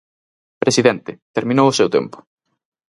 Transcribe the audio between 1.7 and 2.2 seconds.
seu tempo.